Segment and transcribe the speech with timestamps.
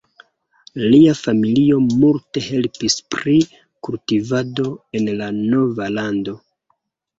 [0.93, 3.37] Lia familio multe helpis pri
[3.89, 4.69] kultivado
[5.03, 6.39] en la nova lando.